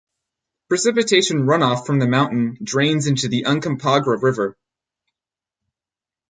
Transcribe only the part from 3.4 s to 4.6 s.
Uncompahgre River.